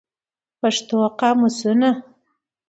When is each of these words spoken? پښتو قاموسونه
پښتو 0.59 0.97
قاموسونه 1.19 1.89